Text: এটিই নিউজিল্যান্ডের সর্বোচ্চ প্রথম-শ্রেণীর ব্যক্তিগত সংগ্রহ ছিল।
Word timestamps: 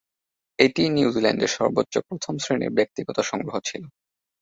এটিই 0.59 0.89
নিউজিল্যান্ডের 0.91 1.51
সর্বোচ্চ 1.57 1.93
প্রথম-শ্রেণীর 2.07 2.75
ব্যক্তিগত 2.77 3.17
সংগ্রহ 3.29 3.55
ছিল। 3.63 3.83